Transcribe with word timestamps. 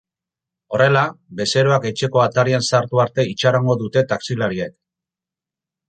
Horrela, 0.77 1.03
bezeroak 1.41 1.85
etxeko 1.91 2.25
atarian 2.25 2.67
sartu 2.71 3.05
arte 3.07 3.29
itxarongo 3.35 3.79
dute 3.85 4.07
taxilariek. 4.15 4.79